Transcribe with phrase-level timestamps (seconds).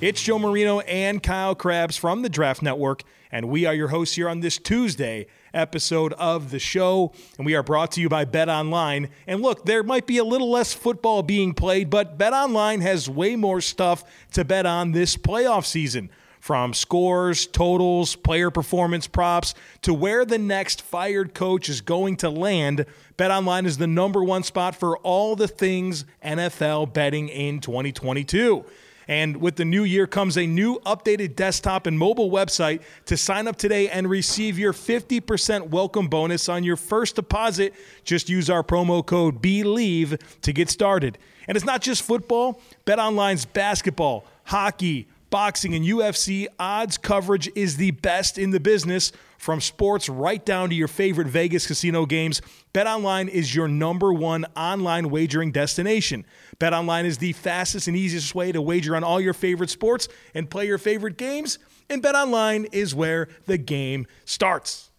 [0.00, 4.16] It's Joe Marino and Kyle Crabbs from the Draft Network, and we are your hosts
[4.16, 7.12] here on this Tuesday episode of the show.
[7.36, 9.10] And we are brought to you by Bet Online.
[9.26, 13.10] And look, there might be a little less football being played, but Bet Online has
[13.10, 16.08] way more stuff to bet on this playoff season.
[16.38, 22.30] From scores, totals, player performance props to where the next fired coach is going to
[22.30, 22.86] land,
[23.18, 28.64] BetOnline is the number one spot for all the things NFL betting in 2022.
[29.08, 33.48] And with the new year comes a new updated desktop and mobile website to sign
[33.48, 37.74] up today and receive your 50% welcome bonus on your first deposit.
[38.04, 41.18] Just use our promo code BLEAV to get started.
[41.48, 47.92] And it's not just football, BetOnline's basketball, hockey, boxing, and UFC odds coverage is the
[47.92, 49.12] best in the business.
[49.40, 52.42] From sports right down to your favorite Vegas casino games,
[52.74, 56.26] BetOnline is your number one online wagering destination.
[56.58, 60.50] BetOnline is the fastest and easiest way to wager on all your favorite sports and
[60.50, 61.58] play your favorite games.
[61.88, 64.90] And BetOnline is where the game starts.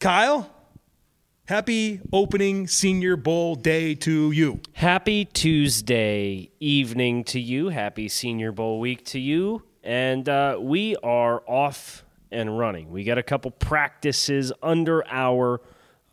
[0.00, 0.50] Kyle,
[1.44, 4.58] happy opening Senior Bowl day to you.
[4.72, 7.68] Happy Tuesday evening to you.
[7.68, 9.62] Happy Senior Bowl week to you.
[9.84, 12.90] And uh, we are off and running.
[12.90, 15.60] We got a couple practices under our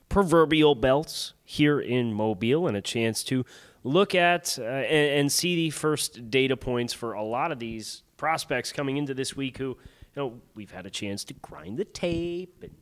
[0.09, 3.45] proverbial belts here in Mobile and a chance to
[3.83, 8.03] look at uh, and, and, see the first data points for a lot of these
[8.17, 9.77] prospects coming into this week who, you
[10.15, 12.73] know, we've had a chance to grind the tape and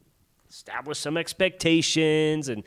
[0.50, 2.47] establish some expectations.
[2.50, 2.63] And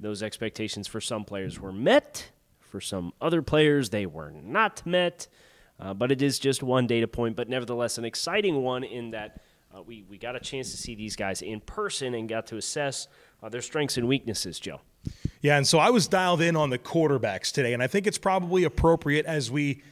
[0.00, 2.30] those expectations for some players were met,
[2.60, 5.26] for some other players, they were not met.
[5.80, 9.40] Uh, but it is just one data point, but nevertheless an exciting one in that
[9.74, 12.56] uh, we, we got a chance to see these guys in person and got to
[12.56, 13.08] assess
[13.42, 14.80] uh, their strengths and weaknesses, Joe.
[15.40, 18.18] Yeah, and so I was dialed in on the quarterbacks today, and I think it's
[18.18, 19.82] probably appropriate as we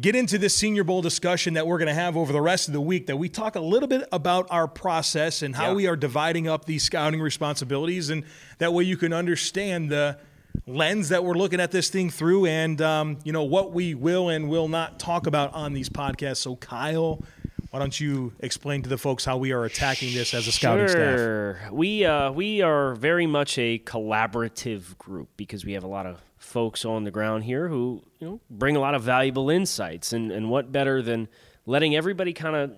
[0.00, 2.74] get into this Senior Bowl discussion that we're going to have over the rest of
[2.74, 5.74] the week that we talk a little bit about our process and how yeah.
[5.74, 8.24] we are dividing up these scouting responsibilities, and
[8.58, 10.18] that way you can understand the
[10.66, 14.28] lens that we're looking at this thing through, and um, you know what we will
[14.28, 16.38] and will not talk about on these podcasts.
[16.38, 17.22] So, Kyle
[17.70, 20.88] why don't you explain to the folks how we are attacking this as a scouting
[20.88, 21.58] sure.
[21.60, 21.72] staff?
[21.72, 26.20] We uh, we are very much a collaborative group because we have a lot of
[26.36, 30.32] folks on the ground here who you know bring a lot of valuable insights, and
[30.32, 31.28] and what better than
[31.64, 32.72] letting everybody kind of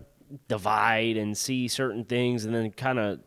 [0.49, 3.21] divide and see certain things, and then kind of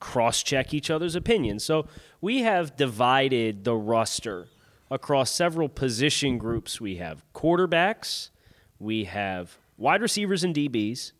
[0.00, 1.62] cross check each other's opinions.
[1.62, 1.86] So
[2.20, 4.48] we have divided the roster
[4.90, 6.80] across several position groups.
[6.80, 8.30] We have quarterbacks,
[8.80, 11.12] we have wide receivers and DBs.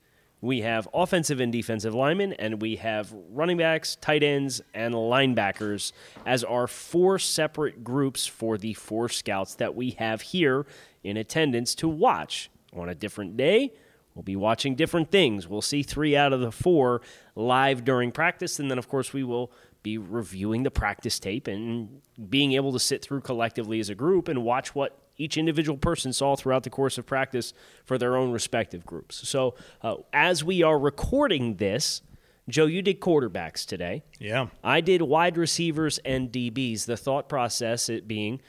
[0.43, 5.93] We have offensive and defensive linemen, and we have running backs, tight ends, and linebackers
[6.27, 10.67] as our four separate groups for the four scouts that we have here
[11.03, 12.51] in attendance to watch.
[12.75, 13.73] On a different day,
[14.15, 15.49] we'll be watching different things.
[15.49, 17.01] We'll see three out of the four
[17.35, 19.51] live during practice, and then, of course, we will
[19.83, 24.29] be reviewing the practice tape and being able to sit through collectively as a group
[24.29, 27.53] and watch what each individual person saw throughout the course of practice
[27.85, 29.29] for their own respective groups.
[29.29, 32.03] So, uh, as we are recording this,
[32.49, 34.05] Joe, you did quarterbacks today.
[34.19, 34.49] Yeah.
[34.63, 36.87] I did wide receivers and DBs.
[36.87, 38.41] The thought process it being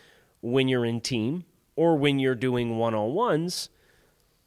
[0.42, 1.46] when you're in team
[1.76, 3.70] or when you're doing one on ones,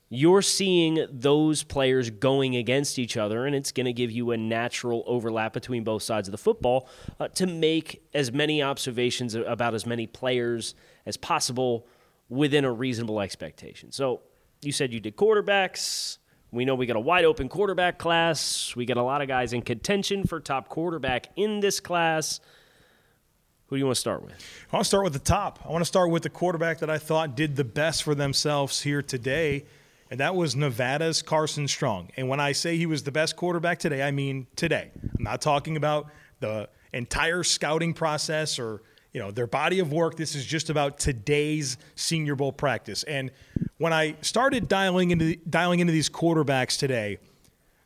[0.09, 4.37] you're seeing those players going against each other, and it's going to give you a
[4.37, 6.89] natural overlap between both sides of the football
[7.21, 10.75] uh, to make as many observations about as many players
[11.07, 11.87] as possible
[12.31, 13.93] within a reasonable expectation.
[13.93, 14.23] So
[14.63, 16.17] you said you did quarterbacks.
[16.53, 18.75] We know we got a wide open quarterback class.
[18.75, 22.41] We got a lot of guys in contention for top quarterback in this class.
[23.67, 24.33] Who do you want to start with?
[24.73, 25.61] I want to start with the top.
[25.65, 28.83] I want to start with the quarterback that I thought did the best for themselves
[28.83, 29.65] here today,
[30.11, 32.11] and that was Nevada's Carson Strong.
[32.17, 34.91] And when I say he was the best quarterback today, I mean today.
[35.17, 36.11] I'm not talking about
[36.41, 40.99] the entire scouting process or you know their body of work this is just about
[40.99, 43.03] today's senior bowl practice.
[43.05, 43.31] And
[43.79, 47.19] when i started dialing into dialing into these quarterbacks today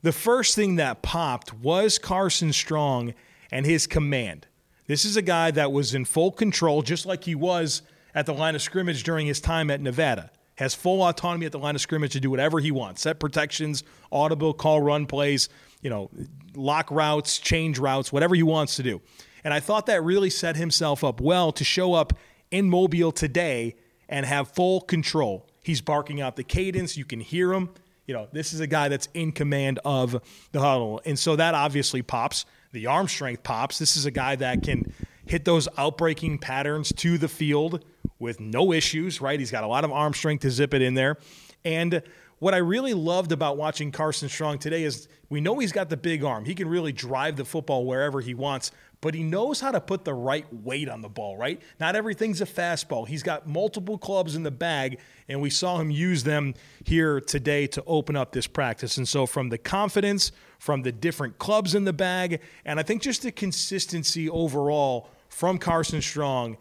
[0.03, 3.15] the first thing that popped was carson strong
[3.51, 4.47] and his command.
[4.87, 7.83] This is a guy that was in full control just like he was
[8.15, 10.31] at the line of scrimmage during his time at nevada.
[10.57, 13.03] Has full autonomy at the line of scrimmage to do whatever he wants.
[13.03, 13.83] Set protections
[14.13, 15.49] audible call run plays
[15.85, 16.11] you know,
[16.57, 19.01] lock routes, change routes, whatever he wants to do.
[19.45, 22.15] And I thought that really set himself up well to show up
[22.51, 23.77] in Mobile today
[24.09, 25.47] and have full control.
[25.63, 26.97] He's barking out the cadence.
[26.97, 27.71] You can hear him.
[28.07, 30.21] You know, this is a guy that's in command of
[30.53, 31.01] the huddle.
[31.05, 32.45] And so that obviously pops.
[32.73, 33.79] The arm strength pops.
[33.79, 34.93] This is a guy that can
[35.27, 37.85] hit those outbreaking patterns to the field
[38.19, 39.39] with no issues, right?
[39.39, 41.17] He's got a lot of arm strength to zip it in there.
[41.65, 42.03] And
[42.45, 45.97] what I really loved about watching Carson Strong today is we know he's got the
[45.97, 46.45] big arm.
[46.45, 48.71] He can really drive the football wherever he wants,
[49.01, 51.59] but he knows how to put the right weight on the ball, right?
[51.81, 53.09] Not everything's a fastball.
[53.09, 56.53] He's got multiple clubs in the bag, and we saw him use them
[56.85, 58.99] here today to open up this practice.
[58.99, 63.01] And so, from the confidence, from the different clubs in the bag, and I think
[63.01, 66.59] just the consistency overall from Carson Strong,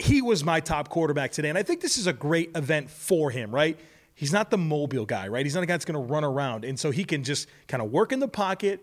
[0.00, 1.48] he was my top quarterback today.
[1.48, 3.78] And I think this is a great event for him, right?
[4.18, 5.46] He's not the mobile guy, right?
[5.46, 6.64] He's not a guy that's going to run around.
[6.64, 8.80] And so he can just kind of work in the pocket,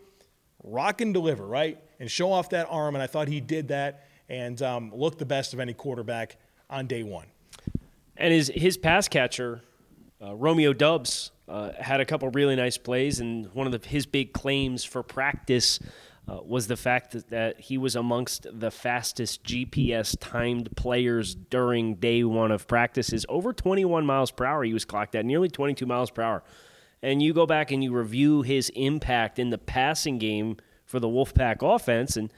[0.64, 1.78] rock and deliver, right?
[2.00, 2.96] And show off that arm.
[2.96, 6.38] And I thought he did that and um, looked the best of any quarterback
[6.70, 7.26] on day one.
[8.16, 9.62] And his, his pass catcher,
[10.24, 13.20] uh, Romeo Doubs, uh, had a couple really nice plays.
[13.20, 15.82] And one of the, his big claims for practice
[16.28, 21.96] uh, was the fact that, that, he was amongst the fastest GPS timed players during
[21.96, 23.26] day one of practices.
[23.30, 26.44] Over 21 miles per hour, he was clocked at nearly 22 miles per hour.
[27.04, 31.08] And you go back and you review his impact in the passing game for the
[31.08, 32.32] Wolfpack offense, and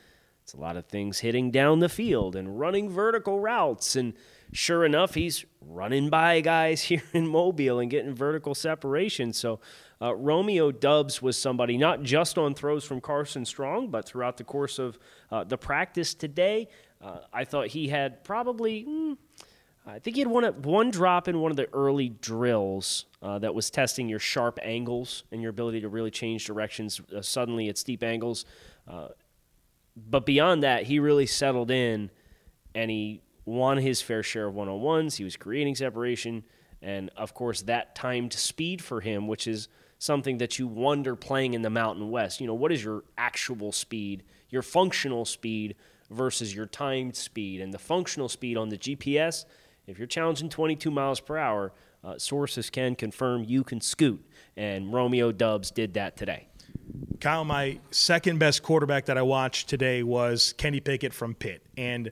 [0.44, 3.96] it's a lot of things hitting down the field and running vertical routes.
[3.96, 4.14] And
[4.52, 9.34] sure enough, he's running by guys here in Mobile and getting vertical separation.
[9.34, 9.60] So,
[10.02, 14.44] uh, Romeo Doubs was somebody not just on throws from Carson Strong, but throughout the
[14.44, 15.00] course of
[15.32, 16.68] uh, the practice today.
[17.02, 19.18] Uh, I thought he had probably, mm,
[19.86, 23.56] I think he had one, one drop in one of the early drills uh, that
[23.56, 27.78] was testing your sharp angles and your ability to really change directions uh, suddenly at
[27.78, 28.46] steep angles.
[28.88, 29.08] Uh,
[29.96, 32.12] but beyond that, he really settled in
[32.76, 35.16] and he won his fair share of one on ones.
[35.16, 36.44] He was creating separation.
[36.82, 39.68] And of course, that timed speed for him, which is
[40.00, 42.40] something that you wonder playing in the Mountain West.
[42.40, 45.76] You know, what is your actual speed, your functional speed
[46.10, 47.62] versus your timed speed?
[47.62, 49.46] And the functional speed on the GPS,
[49.88, 51.74] if you're challenging 22 miles per hour,
[52.04, 54.24] uh, sources can confirm you can scoot.
[54.56, 56.48] And Romeo Doubs did that today.
[57.20, 61.64] Kyle, my second best quarterback that I watched today was Kenny Pickett from Pitt.
[61.76, 62.12] And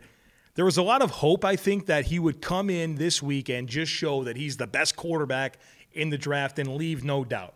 [0.55, 3.49] there was a lot of hope, I think, that he would come in this week
[3.49, 5.59] and just show that he's the best quarterback
[5.93, 7.53] in the draft and leave no doubt.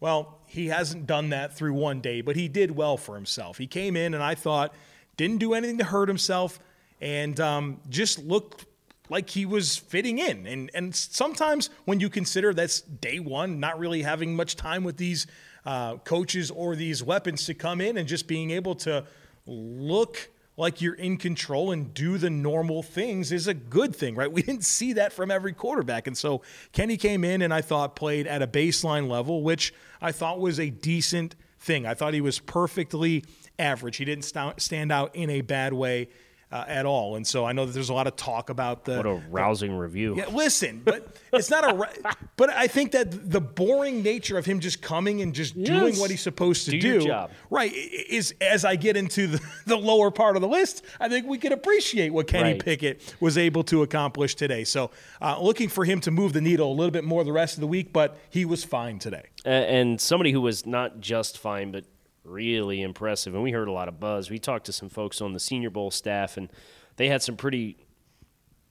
[0.00, 3.58] Well, he hasn't done that through one day, but he did well for himself.
[3.58, 4.74] He came in and I thought
[5.16, 6.58] didn't do anything to hurt himself
[7.00, 8.64] and um, just looked
[9.10, 10.46] like he was fitting in.
[10.46, 14.96] And and sometimes when you consider that's day one, not really having much time with
[14.96, 15.26] these
[15.66, 19.04] uh, coaches or these weapons to come in and just being able to
[19.46, 24.30] look like you're in control and do the normal things is a good thing, right?
[24.30, 26.06] We didn't see that from every quarterback.
[26.06, 26.42] And so
[26.72, 30.60] Kenny came in and I thought played at a baseline level, which I thought was
[30.60, 31.86] a decent thing.
[31.86, 33.24] I thought he was perfectly
[33.58, 33.96] average.
[33.96, 36.08] He didn't stand out in a bad way
[36.52, 37.16] uh, at all.
[37.16, 39.72] And so I know that there's a lot of talk about the what a rousing
[39.72, 40.16] the, review.
[40.16, 42.16] Yeah, listen, but it's not a.
[42.36, 45.68] but I think that the boring nature of him just coming and just yes.
[45.68, 49.76] doing what he's supposed to do, do right, is as I get into the, the
[49.76, 52.64] lower part of the list, I think we can appreciate what Kenny right.
[52.64, 54.64] Pickett was able to accomplish today.
[54.64, 54.90] So
[55.20, 57.60] uh, looking for him to move the needle a little bit more the rest of
[57.60, 59.24] the week, but he was fine today.
[59.44, 61.84] And somebody who was not just fine, but
[62.30, 63.34] really impressive.
[63.34, 64.30] And we heard a lot of buzz.
[64.30, 66.50] We talked to some folks on the Senior Bowl staff, and
[66.96, 67.76] they had some pretty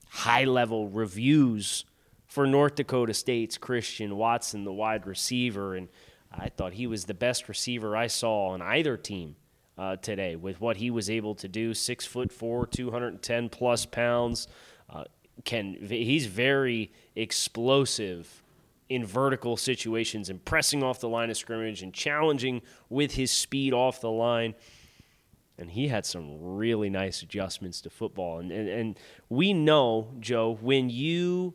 [0.08, 1.84] high level reviews
[2.26, 5.74] for North Dakota State's Christian Watson, the wide receiver.
[5.74, 5.88] And
[6.32, 9.36] I thought he was the best receiver I saw on either team.
[9.78, 13.22] Uh, today, with what he was able to do, six foot four, two hundred and
[13.22, 14.46] ten plus pounds,
[14.90, 15.04] uh,
[15.46, 18.39] can he's very explosive
[18.90, 23.72] in vertical situations and pressing off the line of scrimmage and challenging with his speed
[23.72, 24.54] off the line.
[25.56, 28.40] And he had some really nice adjustments to football.
[28.40, 31.54] And, and, and we know, Joe, when you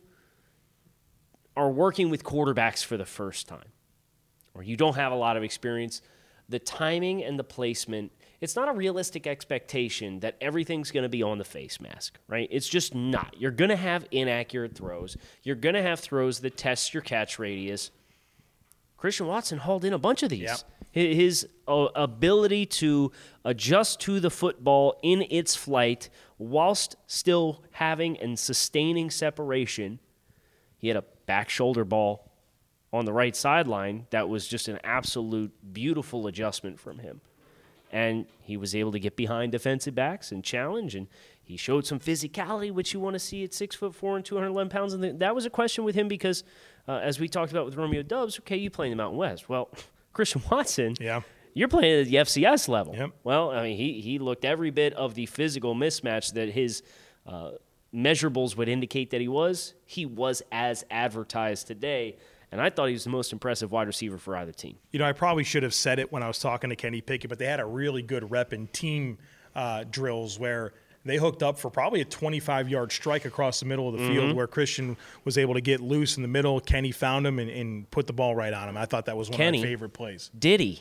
[1.56, 3.68] are working with quarterbacks for the first time,
[4.54, 6.00] or you don't have a lot of experience,
[6.48, 11.22] the timing and the placement it's not a realistic expectation that everything's going to be
[11.22, 12.48] on the face mask, right?
[12.50, 13.34] It's just not.
[13.38, 15.16] You're going to have inaccurate throws.
[15.42, 17.90] You're going to have throws that test your catch radius.
[18.96, 20.42] Christian Watson hauled in a bunch of these.
[20.42, 20.58] Yep.
[20.92, 23.12] His uh, ability to
[23.44, 30.00] adjust to the football in its flight whilst still having and sustaining separation.
[30.78, 32.32] He had a back shoulder ball
[32.92, 37.20] on the right sideline that was just an absolute beautiful adjustment from him.
[37.96, 41.06] And he was able to get behind defensive backs and challenge, and
[41.42, 44.68] he showed some physicality, which you want to see at six foot four and 211
[44.68, 44.92] pounds.
[44.92, 46.44] And that was a question with him because,
[46.86, 49.48] uh, as we talked about with Romeo Doubs okay, you play in the Mountain West.
[49.48, 49.70] Well,
[50.12, 51.22] Christian Watson, Yeah.
[51.54, 52.94] you're playing at the FCS level.
[52.94, 53.10] Yep.
[53.24, 56.82] Well, I mean, he, he looked every bit of the physical mismatch that his
[57.26, 57.52] uh,
[57.94, 59.72] measurables would indicate that he was.
[59.86, 62.16] He was as advertised today.
[62.52, 64.76] And I thought he was the most impressive wide receiver for either team.
[64.92, 67.28] You know, I probably should have said it when I was talking to Kenny Pickett,
[67.28, 69.18] but they had a really good rep in team
[69.54, 70.72] uh, drills where
[71.04, 74.12] they hooked up for probably a 25 yard strike across the middle of the Mm-hmm.
[74.14, 76.60] field where Christian was able to get loose in the middle.
[76.60, 78.76] Kenny found him and, and put the ball right on him.
[78.76, 79.58] I thought that was one Kenny.
[79.58, 80.30] of my favorite plays.
[80.38, 80.80] Did he?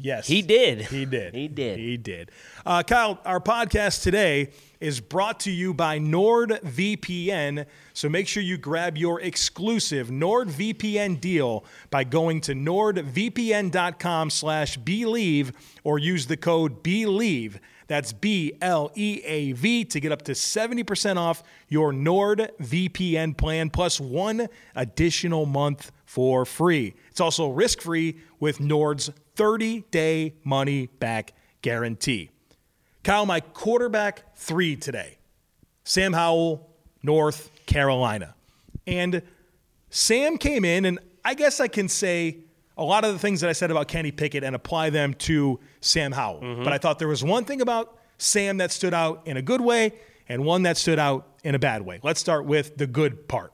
[0.00, 0.28] Yes.
[0.28, 0.82] He did.
[0.82, 1.34] He did.
[1.34, 1.78] He did.
[1.78, 2.30] He did.
[2.64, 4.50] Uh, Kyle, our podcast today
[4.80, 7.66] is brought to you by NordVPN.
[7.94, 15.52] So make sure you grab your exclusive NordVPN deal by going to nordvpn.com slash bleav
[15.82, 17.58] or use the code BLEAV.
[17.88, 23.70] That's B L E A V to get up to 70% off your NordVPN plan
[23.70, 26.94] plus one additional month for free.
[27.10, 32.30] It's also risk free with Nord's 30 day money back guarantee.
[33.04, 35.18] Kyle, my quarterback three today
[35.84, 36.66] Sam Howell,
[37.02, 38.34] North Carolina.
[38.86, 39.20] And
[39.90, 42.38] Sam came in, and I guess I can say
[42.78, 45.60] a lot of the things that I said about Kenny Pickett and apply them to
[45.82, 46.40] Sam Howell.
[46.40, 46.64] Mm-hmm.
[46.64, 49.60] But I thought there was one thing about Sam that stood out in a good
[49.60, 49.92] way
[50.26, 52.00] and one that stood out in a bad way.
[52.02, 53.52] Let's start with the good part.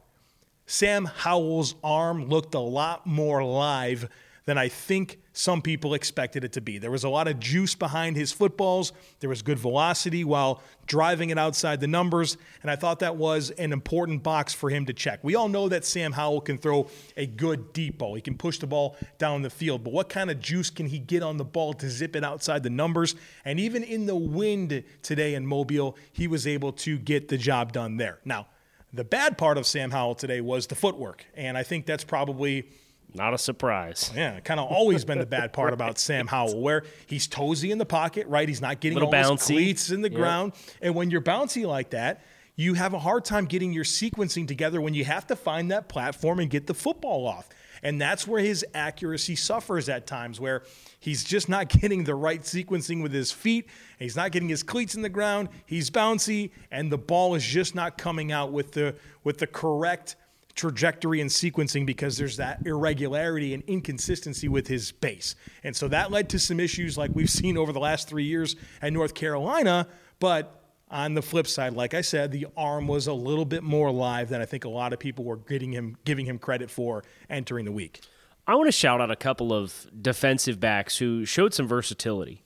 [0.66, 4.08] Sam Howell's arm looked a lot more live
[4.46, 6.78] than I think some people expected it to be.
[6.78, 8.92] There was a lot of juice behind his footballs.
[9.20, 13.50] There was good velocity while driving it outside the numbers, and I thought that was
[13.52, 15.20] an important box for him to check.
[15.22, 18.14] We all know that Sam Howell can throw a good deep ball.
[18.14, 20.98] He can push the ball down the field, but what kind of juice can he
[20.98, 23.16] get on the ball to zip it outside the numbers?
[23.44, 27.72] And even in the wind today in Mobile, he was able to get the job
[27.72, 28.18] done there.
[28.26, 28.46] Now,
[28.94, 32.64] the bad part of Sam Howell today was the footwork, and I think that's probably
[33.12, 34.10] Not a surprise.
[34.14, 37.78] yeah, kind of always been the bad part about Sam Howell, where he's toesy in
[37.78, 38.48] the pocket, right?
[38.48, 40.18] He's not getting Little all his cleats in the Yep.
[40.18, 42.22] ground, and when you're bouncy like that,
[42.56, 45.88] you have a hard time getting your sequencing together when you have to find that
[45.88, 47.48] platform and get the football off.
[47.84, 50.62] And that's where his accuracy suffers at times, where
[50.98, 53.68] he's just not getting the right sequencing with his feet.
[53.98, 55.50] He's not getting his cleats in the ground.
[55.66, 60.16] He's bouncy, and the ball is just not coming out with the with the correct
[60.54, 65.34] trajectory and sequencing because there's that irregularity and inconsistency with his base.
[65.64, 68.56] And so that led to some issues like we've seen over the last three years
[68.80, 69.88] at North Carolina.
[70.20, 70.63] But
[70.94, 74.28] on the flip side, like I said, the arm was a little bit more live
[74.28, 77.64] than I think a lot of people were getting him, giving him credit for entering
[77.64, 78.00] the week.
[78.46, 82.44] I want to shout out a couple of defensive backs who showed some versatility.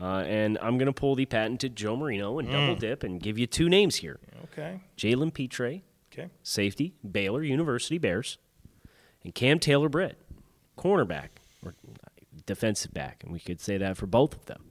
[0.00, 3.38] Uh, and I'm going to pull the patented Joe Marino and double dip and give
[3.38, 4.80] you two names here Okay.
[4.96, 5.82] Jalen Pitre,
[6.12, 6.30] Okay.
[6.42, 8.38] safety, Baylor University Bears,
[9.22, 10.18] and Cam Taylor Britt,
[10.78, 11.28] cornerback
[11.64, 11.74] or
[12.46, 14.62] defensive back, and we could say that for both of them.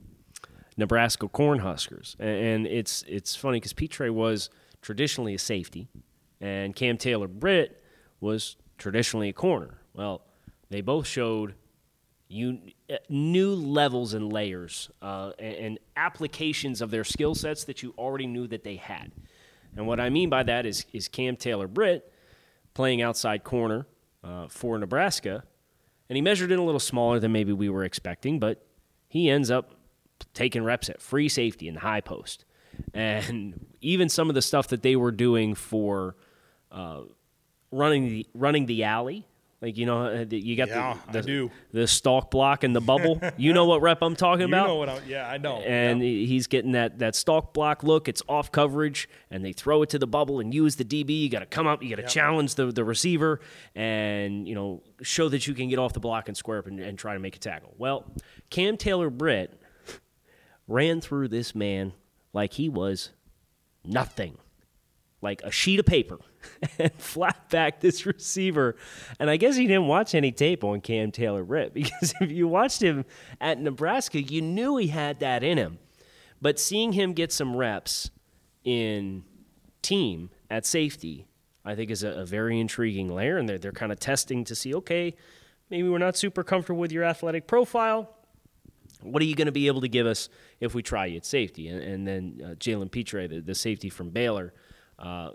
[0.76, 4.50] Nebraska Cornhuskers, and it's it's funny because Pitre was
[4.80, 5.88] traditionally a safety,
[6.40, 7.82] and Cam Taylor Britt
[8.20, 9.78] was traditionally a corner.
[9.94, 10.22] Well,
[10.70, 11.54] they both showed
[12.28, 12.58] you
[12.90, 17.94] uh, new levels and layers uh, and, and applications of their skill sets that you
[17.98, 19.12] already knew that they had.
[19.76, 22.10] And what I mean by that is is Cam Taylor Britt
[22.74, 23.86] playing outside corner
[24.24, 25.44] uh, for Nebraska,
[26.08, 28.64] and he measured in a little smaller than maybe we were expecting, but
[29.08, 29.74] he ends up
[30.34, 32.44] taking reps at free safety in the high post,
[32.94, 36.16] and even some of the stuff that they were doing for
[36.70, 37.02] uh,
[37.70, 39.26] running the running the alley.
[39.60, 43.20] Like you know, uh, you got Yeah, the, the the stalk block and the bubble.
[43.36, 44.66] you know what rep I'm talking You about?
[44.66, 45.58] know what I, yeah, I know.
[45.58, 46.26] and Yeah.
[46.26, 48.08] he's getting that that stalk block look.
[48.08, 51.10] It's off coverage, and they throw it to the bubble and use the DB.
[51.20, 53.38] You got to come up, you got to challenge the the receiver,
[53.76, 56.80] and you know show that you can get off the block and square up and,
[56.80, 57.72] and try to make a tackle.
[57.78, 58.10] Well,
[58.50, 59.61] Cam Taylor Britt
[60.72, 61.92] ran through this man
[62.32, 63.10] like he was
[63.84, 64.38] nothing,
[65.20, 66.18] like a sheet of paper,
[66.78, 68.74] and flat back this receiver.
[69.20, 72.48] And I guess he didn't watch any tape on Cam Taylor Rip because if you
[72.48, 73.04] watched him
[73.40, 75.78] at Nebraska, you knew he had that in him.
[76.40, 78.10] But seeing him get some reps
[78.64, 79.24] in
[79.82, 81.26] team at safety,
[81.64, 83.36] I think is a, a very intriguing layer.
[83.36, 85.14] And they're, they're kind of testing to see, okay,
[85.70, 88.16] maybe we're not super comfortable with your athletic profile
[89.02, 90.28] what are you going to be able to give us
[90.60, 91.68] if we try you at safety?
[91.68, 94.52] And, and then uh, Jalen Pitre, the, the safety from Baylor,
[94.98, 95.30] uh,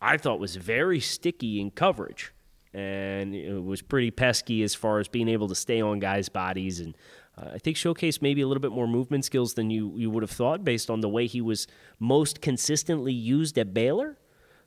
[0.00, 2.32] I thought was very sticky in coverage.
[2.74, 6.80] and it was pretty pesky as far as being able to stay on guys' bodies
[6.80, 6.96] and.
[7.34, 10.22] Uh, I think showcased maybe a little bit more movement skills than you, you would
[10.22, 11.66] have thought based on the way he was
[11.98, 14.18] most consistently used at Baylor.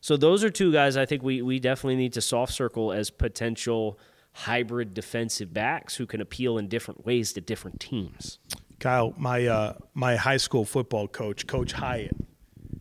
[0.02, 3.12] So those are two guys I think we, we definitely need to soft circle as
[3.12, 4.00] potential
[4.40, 8.38] hybrid defensive backs who can appeal in different ways to different teams.
[8.80, 12.16] Kyle, my uh, my high school football coach, Coach Hyatt,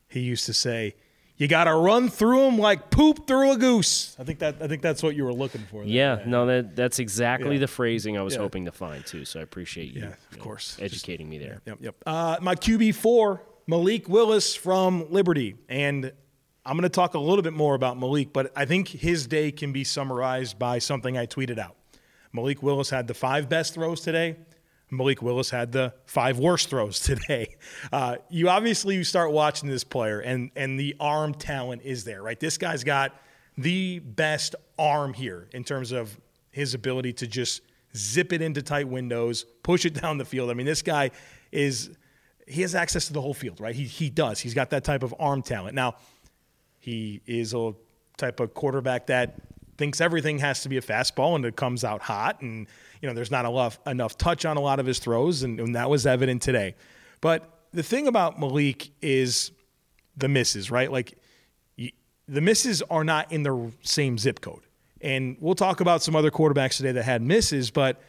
[0.08, 0.96] he used to say,
[1.36, 4.66] "You got to run through them like poop through a goose." I think that I
[4.66, 5.84] think that's what you were looking for.
[5.84, 5.92] There.
[5.92, 7.60] Yeah, no, that that's exactly Yeah.
[7.60, 8.40] the phrasing I was Yeah.
[8.40, 9.24] hoping to find too.
[9.24, 10.76] So I appreciate you, Yeah, you of know, course.
[10.80, 11.60] educating me there.
[11.66, 11.94] Yep, yep.
[12.04, 16.12] Uh, my QB four, Malik Willis from Liberty, and
[16.66, 19.52] I'm going to talk a little bit more about Malik, but I think his day
[19.52, 21.76] can be summarized by something I tweeted out.
[22.32, 24.36] Malik Willis had the five best throws today.
[24.90, 27.48] Malik Willis had the five worst throws today.
[27.92, 32.22] Uh, you obviously you start watching this player, and and the arm talent is there,
[32.22, 32.40] right?
[32.40, 33.12] This guy's got
[33.56, 36.18] the best arm here in terms of
[36.50, 37.60] his ability to just
[37.96, 40.50] zip it into tight windows, push it down the field.
[40.50, 41.10] I mean, this guy
[41.52, 41.90] is
[42.48, 43.74] he has access to the whole field, right?
[43.74, 44.40] He he does.
[44.40, 45.74] He's got that type of arm talent.
[45.74, 45.96] Now,
[46.84, 47.74] he is a
[48.16, 49.36] type of quarterback that
[49.76, 52.66] thinks everything has to be a fastball and it comes out hot and
[53.00, 55.74] you know there's not enough enough touch on a lot of his throws and, and
[55.74, 56.74] that was evident today.
[57.20, 59.50] But the thing about Malik is
[60.16, 60.92] the misses, right?
[60.92, 61.18] Like
[61.76, 64.62] the misses are not in the same zip code.
[65.00, 68.00] And we'll talk about some other quarterbacks today that had misses, but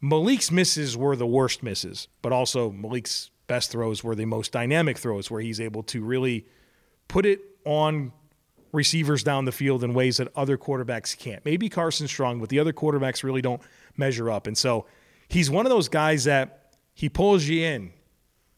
[0.00, 4.98] Malik's misses were the worst misses, but also Malik's best throws were the most dynamic
[4.98, 6.46] throws where he's able to really
[7.08, 8.12] put it on
[8.72, 11.44] receivers down the field in ways that other quarterbacks can't.
[11.44, 13.60] Maybe Carson Strong, but the other quarterbacks really don't
[13.96, 14.46] measure up.
[14.46, 14.86] And so
[15.28, 17.92] he's one of those guys that he pulls you in.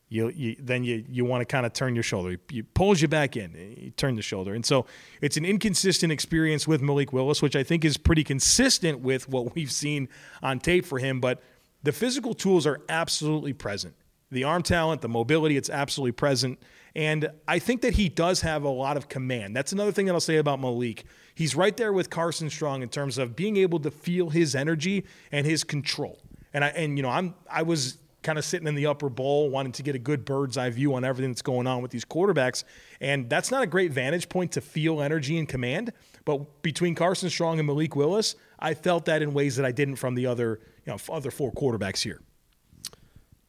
[0.08, 2.30] You, you then you you want to kind of turn your shoulder.
[2.30, 3.76] He, he pulls you back in.
[3.78, 4.86] You turn the shoulder, and so
[5.20, 9.56] it's an inconsistent experience with Malik Willis, which I think is pretty consistent with what
[9.56, 10.08] we've seen
[10.40, 11.20] on tape for him.
[11.20, 11.42] But
[11.82, 13.94] the physical tools are absolutely present.
[14.30, 16.60] The arm talent, the mobility, it's absolutely present.
[16.96, 19.56] And I think that he does have a lot of command.
[19.56, 21.04] That's another thing that I'll say about Malik.
[21.34, 25.04] He's right there with Carson Strong in terms of being able to feel his energy
[25.32, 26.20] and his control.
[26.52, 29.50] And I and you know, I'm I was kind of sitting in the upper bowl
[29.50, 32.04] wanting to get a good bird's eye view on everything that's going on with these
[32.04, 32.64] quarterbacks.
[33.00, 35.92] And that's not a great vantage point to feel energy and command.
[36.24, 39.96] But between Carson Strong and Malik Willis, I felt that in ways that I didn't
[39.96, 42.20] from the other, you know, other four quarterbacks here.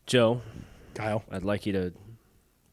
[0.06, 0.42] Joe,
[0.94, 1.24] Kyle.
[1.32, 1.94] I'd like you to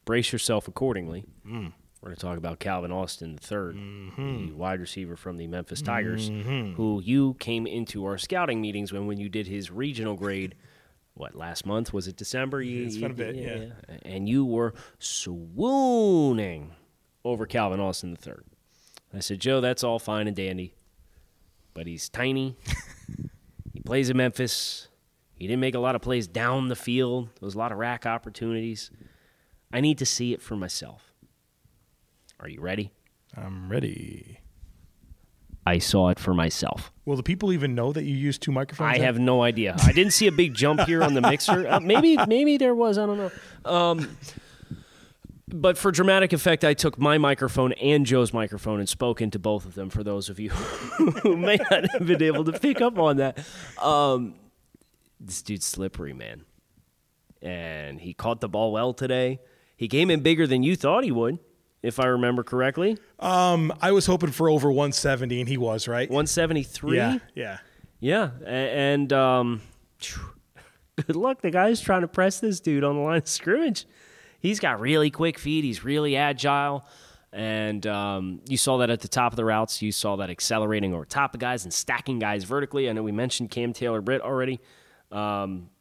[0.05, 1.25] brace yourself accordingly.
[1.47, 1.73] Mm.
[2.01, 4.47] We're going to talk about Calvin Austin III, Mm-hmm.
[4.47, 9.07] the wide receiver from the Memphis Tigers, who you came into our scouting meetings when
[9.07, 10.55] when you did his regional grade.
[11.13, 12.17] What last month was it?
[12.17, 12.61] December.
[12.61, 13.65] You, It's been a bit, yeah.
[14.03, 16.71] And you were swooning
[17.23, 18.33] over Calvin Austin III.
[19.13, 20.73] I said, Joe, that's all fine and dandy,
[21.73, 22.57] but he's tiny.
[23.73, 24.87] he plays in Memphis.
[25.35, 27.27] He didn't make a lot of plays down the field.
[27.39, 28.89] There was a lot of rack opportunities.
[29.73, 31.11] I need to see it for myself.
[32.39, 32.91] Are you ready?
[33.35, 34.39] I'm ready.
[35.65, 36.91] I saw it for myself.
[37.05, 38.91] Will the people even know that you use two microphones?
[38.91, 39.05] I then?
[39.05, 39.75] have no idea.
[39.83, 41.67] I didn't see a big jump here on the mixer.
[41.73, 42.97] Uh, maybe maybe there was.
[42.97, 43.31] I don't know.
[43.65, 44.17] Um,
[45.47, 49.65] but for dramatic effect, I took my microphone and Joe's microphone and spoke into both
[49.65, 49.89] of them.
[49.89, 50.49] For those of you
[51.21, 53.39] who may not have been able to pick up on that,
[53.81, 54.35] um,
[55.19, 56.43] this dude's slippery, man.
[57.41, 59.39] And he caught the ball well today.
[59.83, 61.39] He came in bigger than you thought he would,
[61.81, 62.97] if I remember correctly.
[63.19, 66.09] Um, I was hoping for over 170, and he was right.
[66.09, 66.95] 173.
[66.95, 67.57] Yeah, yeah.
[67.99, 69.61] Yeah, and um,
[71.05, 71.41] good luck.
[71.41, 73.85] The guy's trying to press this dude on the line of scrimmage.
[74.39, 75.65] He's got really quick feet.
[75.65, 76.85] He's really agile,
[77.33, 79.81] and um, you saw that at the top of the routes.
[79.81, 82.89] You saw that accelerating over top of guys and stacking guys vertically.
[82.89, 84.61] I know we mentioned Cam Taylor Britt already.
[85.11, 85.71] Um,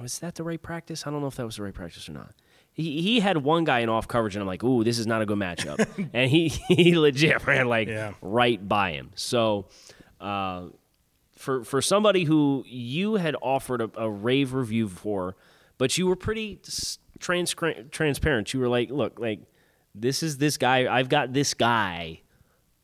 [0.00, 1.06] was that the right practice?
[1.06, 2.34] I don't know if that was the right practice or not.
[2.78, 5.20] He, he had one guy in off coverage, and I'm like, ooh, this is not
[5.20, 5.84] a good matchup.
[6.14, 8.12] and he, he legit ran like Yeah.
[8.22, 9.10] right by him.
[9.16, 9.66] So,
[10.20, 10.68] uh,
[11.36, 15.34] for for somebody who you had offered a, a rave review for,
[15.76, 16.60] but you were pretty
[17.20, 18.54] transparent.
[18.54, 19.40] You were like, look, like
[19.94, 20.92] this is this guy.
[20.92, 22.20] I've got this guy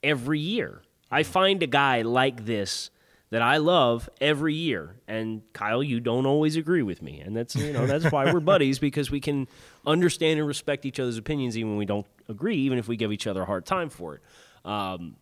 [0.02, 0.82] every year.
[1.10, 2.90] I find a guy like this
[3.30, 4.96] that I love every year.
[5.08, 8.40] And Kyle, you don't always agree with me, and that's you know that's why we're
[8.54, 9.48] buddies because we can
[9.86, 13.12] understand and respect each other's opinions even when we don't agree, even if we give
[13.12, 14.22] each other a hard time for it.
[14.64, 15.16] Um,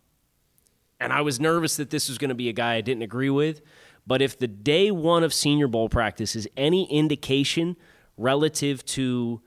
[0.99, 3.29] and I was nervous that this was going to be a guy I didn't agree
[3.29, 3.61] with.
[4.05, 7.75] But if the day one of Senior Bowl practice is any indication
[8.17, 9.41] relative to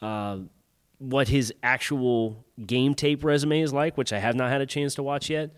[0.00, 0.38] uh,
[0.98, 4.94] what his actual game tape resume is like, which I have not had a chance
[4.96, 5.50] to watch yet,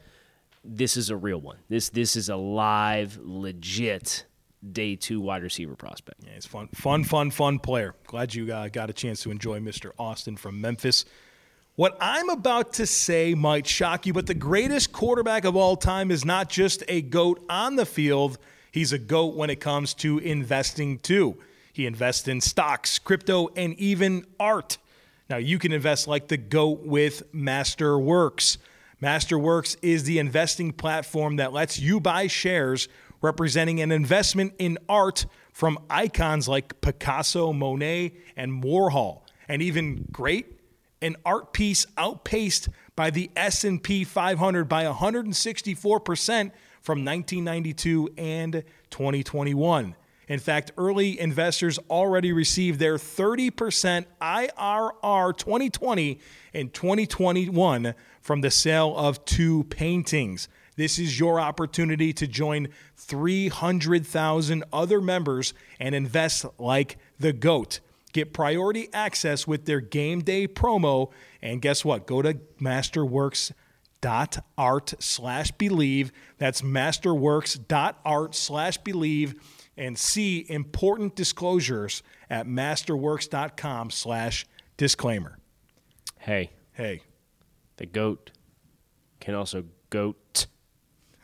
[0.64, 1.56] this is a real one.
[1.68, 4.26] This this is a live, legit
[4.72, 6.22] day two wide receiver prospect.
[6.24, 7.94] Yeah, he's fun, fun, fun, fun player.
[8.06, 9.92] Glad you uh, got a chance to enjoy Mr.
[9.98, 11.04] Austin from Memphis.
[11.76, 16.10] What I'm about to say might shock you, but the greatest quarterback of all time
[16.10, 18.38] is not just a GOAT on the field,
[18.70, 21.38] he's a GOAT when it comes to investing too.
[21.72, 24.76] He invests in stocks, crypto, and even art.
[25.30, 28.58] Now, you can invest like the GOAT with Masterworks.
[29.00, 32.88] Masterworks is the investing platform that lets you buy shares
[33.22, 39.22] representing an investment in art from icons like Picasso, Monet, and Warhol.
[39.48, 40.58] And even great,
[41.02, 49.96] an art piece outpaced by the S&P 500 by 164% from 1992 and 2021.
[50.28, 56.20] In fact, early investors already received their 30% IRR 2020
[56.54, 60.48] and 2021 from the sale of two paintings.
[60.80, 67.80] This is your opportunity to join 300,000 other members and invest like the GOAT.
[68.12, 71.12] Get priority access with their game day promo.
[71.42, 72.06] And guess what?
[72.06, 76.10] Go to masterworks.art slash bleav.
[76.38, 79.34] That's masterworks.art slash bleav
[79.76, 85.36] and see important disclosures at masterworks.com slash disclaimer.
[86.18, 87.02] Hey, Hey,
[87.76, 88.30] the goat
[89.20, 90.46] can also goat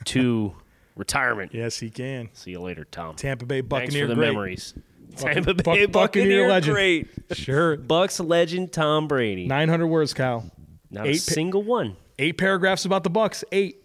[0.07, 0.55] to
[0.97, 1.53] retirement.
[1.55, 2.29] yes, he can.
[2.33, 3.15] See you later, Tom.
[3.17, 4.27] Tampa Bay Thanks Buccaneer for the great.
[4.29, 4.75] memories.
[5.17, 6.75] Tampa Buc- Bay Buccaneer Buccaneer, legend.
[6.75, 7.09] great.
[7.33, 7.77] Sure.
[7.77, 9.47] Bucks legend Tom Brady.
[9.47, 10.51] 900 words, Kyle.
[10.91, 11.97] Not a eight pa- single one.
[12.19, 13.45] Eight paragraphs about the Bucks.
[13.53, 13.83] Eight.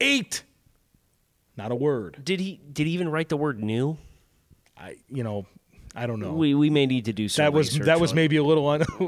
[0.00, 0.42] Eight.
[1.56, 2.20] Not a word.
[2.22, 2.60] Did he?
[2.72, 3.96] Did he even write the word "new"?
[4.76, 5.46] I, you know,
[5.94, 6.34] I don't know.
[6.34, 7.44] We we may need to do some.
[7.44, 8.68] that was that was maybe a little.
[8.68, 8.80] Un-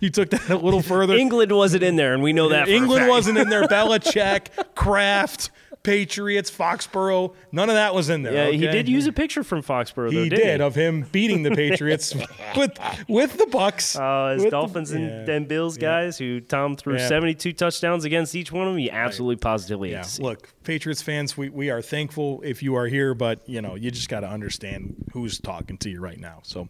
[0.00, 1.14] you took that a little further.
[1.14, 2.68] England wasn't in there, and we know that.
[2.68, 3.62] a England wasn't in there.
[3.68, 5.50] Belichick, Kraft,
[5.84, 7.34] Patriots, Foxborough.
[7.52, 8.32] None of that was in there.
[8.32, 10.10] Yeah, he did use a picture from Foxborough.
[10.12, 12.14] though, He did of him beating the Patriots
[12.56, 12.72] with
[13.06, 13.94] with the Bucks.
[13.94, 15.34] Uh, his With the- Dolphins and, yeah.
[15.34, 17.06] and Bills guys, who Tom threw Yeah.
[17.06, 21.36] 72 touchdowns against each one of them, He absolutely positively hate Yeah, look, Patriots fans,
[21.36, 24.28] we, we are thankful if you are here, but you know you just got to
[24.28, 26.40] understand who's talking to you right now.
[26.44, 26.68] So,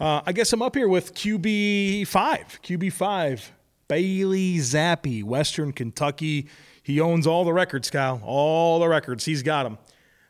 [0.00, 3.52] uh, I guess I'm up here with QB five, QB five,
[3.88, 6.48] Bailey Zappe, Western Kentucky.
[6.82, 9.24] He owns all the records, Kyle, all the records.
[9.24, 9.78] He's got them.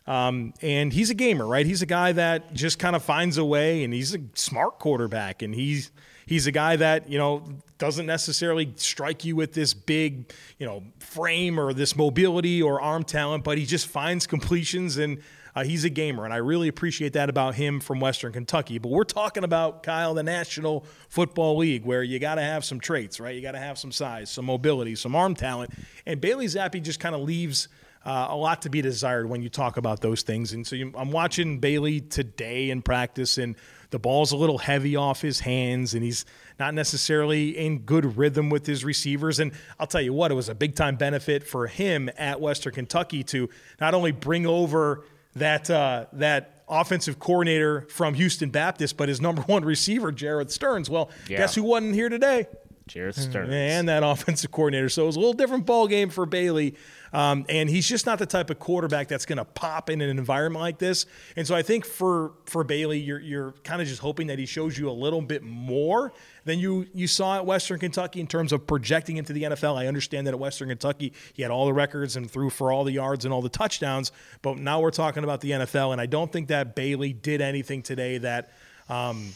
[0.07, 1.65] Um, and he's a gamer, right?
[1.65, 5.43] He's a guy that just kind of finds a way, and he's a smart quarterback,
[5.43, 5.93] and he's
[6.27, 7.45] he's a guy that you know
[7.79, 13.05] doesn't necessarily strike you with this big you know frame or this mobility or arm
[13.05, 15.23] talent, but he just finds completions and.
[15.55, 18.79] Uh, he's a gamer, and I really appreciate that about him from Western Kentucky.
[18.79, 22.81] But we're talking about Kyle, the National Football League, where you got to have some
[22.81, 23.35] traits, right?
[23.35, 25.73] You got to have some size, some mobility, some arm talent.
[26.07, 27.69] And Bailey Zappe just kind of leaves
[28.05, 30.53] uh, a lot to be desired when you talk about those things.
[30.53, 33.55] And so you, I'm watching Bailey today in practice, and
[33.91, 36.25] the ball's a little heavy off his hands, and he's
[36.59, 39.39] not necessarily in good rhythm with his receivers.
[39.39, 42.73] And I'll tell you what, it was a big time benefit for him at Western
[42.73, 43.49] Kentucky to
[43.81, 45.05] not only bring over
[45.37, 50.89] that uh, that offensive coordinator from Houston Baptist, but his number one receiver, Jerreth Sterns.
[50.89, 51.39] Well, Yeah.
[51.39, 52.47] guess who wasn't here today?
[52.89, 53.51] Jerreth Sterns.
[53.53, 54.89] and that offensive coordinator.
[54.89, 56.75] So it was a little different ball game for Bailey.
[57.13, 60.09] Um, and he's just not the type of quarterback that's going to pop in an
[60.09, 61.05] environment like this.
[61.37, 64.47] And so I think for for Bailey, you're you're kind of just hoping that he
[64.47, 66.13] shows you a little bit more
[66.45, 69.77] than you you saw at Western Kentucky in terms of projecting into the NFL.
[69.77, 72.83] I understand that at Western Kentucky he had all the records and threw for all
[72.83, 76.07] the yards and all the touchdowns, but now we're talking about the NFL, and I
[76.07, 78.51] don't think that Bailey did anything today that.
[78.89, 79.33] Um,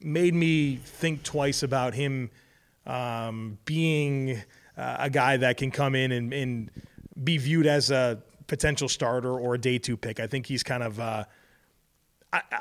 [0.00, 2.30] made me think twice about him
[2.86, 4.42] um, being
[4.76, 6.70] uh, a guy that can come in and, and
[7.22, 10.20] be viewed as a potential starter or a day two pick.
[10.20, 11.24] I think he's kind of uh,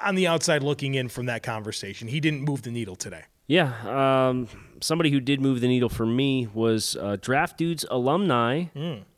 [0.04, 2.08] on the outside looking in from that conversation.
[2.08, 3.24] He didn't move the needle today.
[3.48, 4.48] Yeah, um,
[4.80, 8.66] somebody who did move the needle for me was uh, Draft Dudes alumni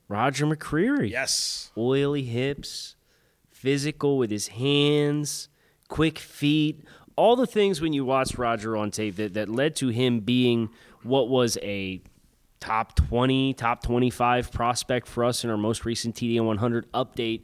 [0.08, 1.12] Roger McCreary.
[1.12, 1.72] Yes.
[1.78, 2.96] Oily hips,
[3.52, 5.50] physical with his hands,
[5.88, 6.84] quick feet,
[7.16, 10.70] all the things when you watch Roger on tape that, that led to him being
[11.04, 12.02] what was a
[12.60, 17.44] top 20, top 25 prospect for us in our most recent TDN 100 update.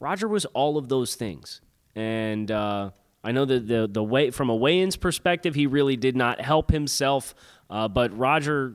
[0.00, 1.60] Roger was all of those things.
[1.94, 2.90] And uh,
[3.22, 6.40] I know that the, the way, from a weigh ins perspective, he really did not
[6.40, 7.34] help himself,
[7.68, 8.74] uh, but Roger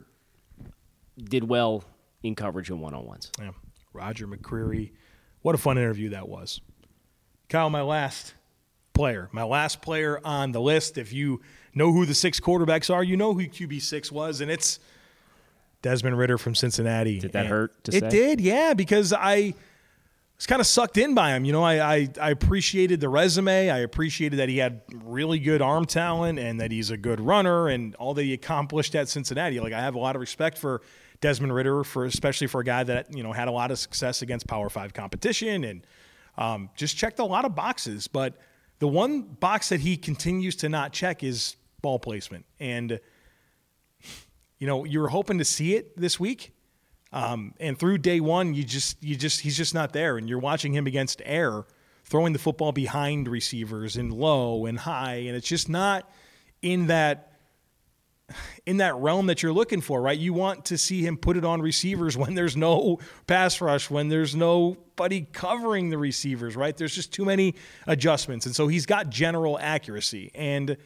[1.17, 1.83] did well
[2.21, 3.31] in coverage and one on ones.
[3.39, 3.51] Yeah.
[3.93, 4.91] Roger McCreary.
[5.41, 6.61] What a fun interview that was.
[7.49, 8.33] Kyle, my last
[8.93, 10.97] player, my last player on the list.
[10.97, 11.41] If you
[11.73, 14.41] know who the six quarterbacks are, you know who QB6 was.
[14.41, 14.79] And it's
[15.81, 17.19] Desmond Ridder from Cincinnati.
[17.19, 18.09] Did that And hurt to it say?
[18.09, 19.53] did, yeah, because I
[20.37, 21.45] was kind of sucked in by him.
[21.45, 23.69] You know, I, I I appreciated the resume.
[23.69, 27.67] I appreciated that he had really good arm talent and that he's a good runner
[27.67, 29.59] and all that he accomplished at Cincinnati.
[29.59, 30.81] Like I have a lot of respect for
[31.21, 34.21] Desmond Ridder for especially for a guy that you know had a lot of success
[34.21, 35.87] against Power Five competition and
[36.37, 38.07] um, just checked a lot of boxes.
[38.07, 38.35] But
[38.83, 42.45] the one box that he continues to not check is ball placement.
[42.59, 42.99] And
[44.59, 46.51] you know, you were hoping to see it this week.
[47.13, 50.37] Um, and through day one, you just you just he's just not there, and you're
[50.37, 51.63] watching him against air,
[52.03, 56.11] throwing the football behind receivers and low and high, and it's just not
[56.61, 57.32] in that
[58.65, 60.17] in that realm that you're looking for, right?
[60.17, 64.09] You want to see him put it on receivers when there's no pass rush, when
[64.09, 66.75] there's nobody covering the receivers, right?
[66.75, 67.55] There's just too many
[67.87, 70.77] adjustments, and so he's got general accuracy, and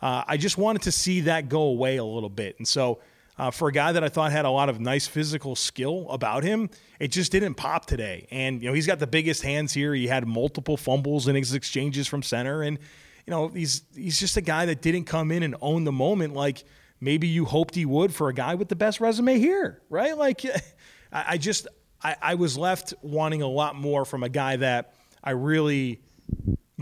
[0.00, 3.00] uh, I just wanted to see that go away a little bit, and so
[3.38, 6.44] uh, for a guy that I thought had a lot of nice physical skill about
[6.44, 6.68] him,
[7.00, 8.26] it just didn't pop today.
[8.30, 9.94] And you know, he's got the biggest hands here.
[9.94, 12.78] He had multiple fumbles in his exchanges from center, and
[13.32, 16.34] you know, he's he's just a guy that didn't come in and own the moment
[16.34, 16.64] like
[17.00, 20.16] maybe you hoped he would for a guy with the best resume here, right?
[20.16, 20.42] Like,
[21.12, 21.66] I, just
[22.02, 24.92] I, I was left wanting a lot more from a guy that
[25.24, 26.00] I really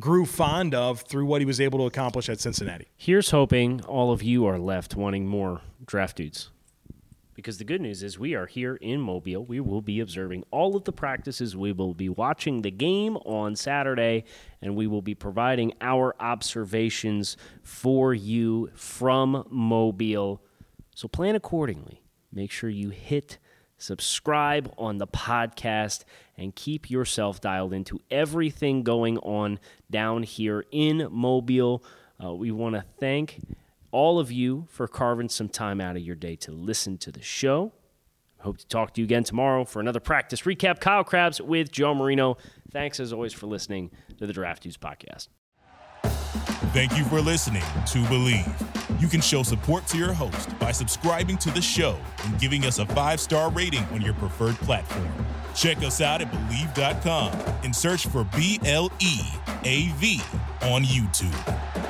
[0.01, 2.89] grew fond of through what he was able to accomplish at Cincinnati.
[2.97, 6.51] Here's hoping all of you are left wanting more draft dudes.
[7.41, 9.43] Because the good news is we are here in Mobile.
[9.43, 11.57] We will be observing all of the practices.
[11.57, 14.25] We will be watching the game on Saturday,
[14.61, 20.43] and we will be providing our observations for you from Mobile.
[20.95, 22.03] So plan accordingly.
[22.31, 23.39] Make sure you hit
[23.79, 26.05] subscribe on the podcast
[26.37, 29.59] and keep yourself dialed into everything going on
[29.91, 31.83] down here in Mobile.
[32.23, 33.41] Uh, we want to thank
[33.93, 37.23] all of you for carving some time out of your day to listen to the
[37.23, 37.73] show.
[38.41, 40.81] Hope to talk to you again tomorrow for another practice recap.
[40.81, 42.37] Kyle Crabbs with Joe Marino.
[42.73, 45.29] Thanks as always for listening to the Draft Dudes podcast.
[46.73, 49.01] Thank you for listening to Bleav.
[49.01, 52.79] You can show support to your host by subscribing to the show and giving us
[52.79, 55.09] a five star rating on your preferred platform.
[55.55, 57.33] Check us out at Bleav.com
[57.65, 59.21] and search for B L E
[59.65, 60.21] A V
[60.63, 61.90] on YouTube.